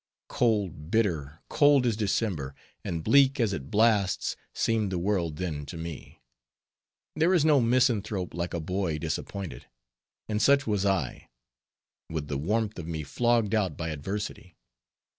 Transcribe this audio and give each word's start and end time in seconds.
Cold, 0.29 0.89
bitter 0.89 1.43
cold 1.47 1.85
as 1.85 1.95
December, 1.95 2.55
and 2.83 3.03
bleak 3.03 3.39
as 3.39 3.53
its 3.53 3.65
blasts, 3.65 4.35
seemed 4.51 4.91
the 4.91 4.97
world 4.97 5.35
then 5.35 5.63
to 5.67 5.77
me; 5.77 6.23
there 7.15 7.35
is 7.35 7.45
no 7.45 7.61
misanthrope 7.61 8.33
like 8.33 8.55
a 8.55 8.59
boy 8.59 8.97
disappointed; 8.97 9.67
and 10.27 10.41
such 10.41 10.65
was 10.65 10.87
I, 10.87 11.29
with 12.09 12.29
the 12.29 12.37
warmth 12.39 12.79
of 12.79 12.87
me 12.87 13.03
flogged 13.03 13.53
out 13.53 13.77
by 13.77 13.89
adversity. 13.89 14.57